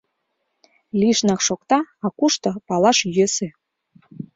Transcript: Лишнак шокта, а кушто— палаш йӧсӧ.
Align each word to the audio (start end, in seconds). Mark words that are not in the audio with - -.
Лишнак 0.99 1.41
шокта, 1.47 1.79
а 2.05 2.07
кушто— 2.17 2.49
палаш 2.67 2.97
йӧсӧ. 3.15 3.47